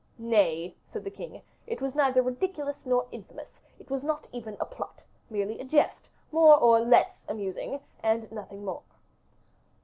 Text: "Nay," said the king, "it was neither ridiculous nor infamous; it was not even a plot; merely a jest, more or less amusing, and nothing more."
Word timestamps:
"Nay," 0.17 0.73
said 0.91 1.03
the 1.03 1.11
king, 1.11 1.43
"it 1.67 1.79
was 1.79 1.93
neither 1.93 2.23
ridiculous 2.23 2.87
nor 2.87 3.05
infamous; 3.11 3.59
it 3.77 3.91
was 3.91 4.01
not 4.01 4.27
even 4.31 4.57
a 4.59 4.65
plot; 4.65 5.03
merely 5.29 5.59
a 5.59 5.63
jest, 5.63 6.09
more 6.31 6.55
or 6.57 6.79
less 6.79 7.23
amusing, 7.29 7.81
and 8.01 8.31
nothing 8.31 8.65
more." 8.65 8.81